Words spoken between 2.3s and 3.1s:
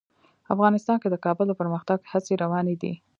روانې دي.